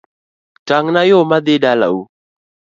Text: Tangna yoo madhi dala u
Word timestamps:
Tangna 0.67 1.01
yoo 1.09 1.23
madhi 1.29 1.55
dala 1.63 1.87
u 1.97 1.99